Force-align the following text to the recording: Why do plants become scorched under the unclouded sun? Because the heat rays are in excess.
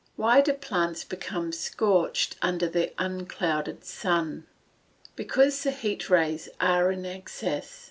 Why 0.15 0.41
do 0.41 0.53
plants 0.53 1.03
become 1.03 1.51
scorched 1.51 2.35
under 2.41 2.67
the 2.67 2.91
unclouded 2.97 3.85
sun? 3.85 4.47
Because 5.15 5.61
the 5.61 5.69
heat 5.69 6.09
rays 6.09 6.49
are 6.59 6.91
in 6.91 7.05
excess. 7.05 7.79